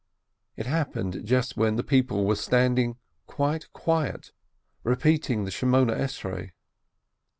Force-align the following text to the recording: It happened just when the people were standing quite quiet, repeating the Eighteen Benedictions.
It 0.57 0.65
happened 0.65 1.21
just 1.25 1.57
when 1.57 1.75
the 1.75 1.83
people 1.83 2.25
were 2.25 2.35
standing 2.35 2.97
quite 3.27 3.71
quiet, 3.71 4.31
repeating 4.83 5.45
the 5.45 5.49
Eighteen 5.51 5.69
Benedictions. 5.71 6.53